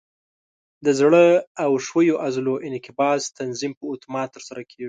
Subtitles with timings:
[0.85, 1.23] د زړه
[1.63, 4.79] او ښویو عضلو انقباض تنظیم په اتومات ترسره کېږي.